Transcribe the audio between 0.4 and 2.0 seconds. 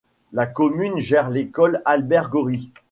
commune gère l'école